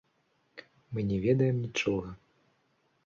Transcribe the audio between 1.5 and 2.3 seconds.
нічога.